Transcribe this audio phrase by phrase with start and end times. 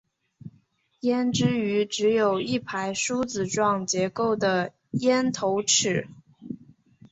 [1.01, 6.07] 胭脂鱼只有一排梳子状结构的咽头齿。